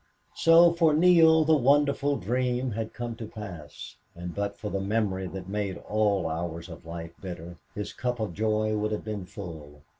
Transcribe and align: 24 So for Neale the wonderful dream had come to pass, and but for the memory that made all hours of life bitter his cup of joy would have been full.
24 0.33 0.35
So 0.35 0.73
for 0.73 0.93
Neale 0.95 1.43
the 1.43 1.55
wonderful 1.55 2.17
dream 2.17 2.71
had 2.71 2.91
come 2.91 3.15
to 3.17 3.27
pass, 3.27 3.97
and 4.15 4.33
but 4.33 4.57
for 4.57 4.71
the 4.71 4.81
memory 4.81 5.27
that 5.27 5.47
made 5.47 5.77
all 5.87 6.27
hours 6.27 6.69
of 6.69 6.87
life 6.87 7.13
bitter 7.21 7.59
his 7.75 7.93
cup 7.93 8.19
of 8.19 8.33
joy 8.33 8.75
would 8.75 8.91
have 8.93 9.03
been 9.05 9.27
full. 9.27 9.83